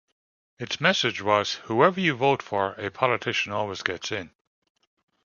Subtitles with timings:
[0.57, 4.31] Its message was Whoever you vote for, a politician always gets in!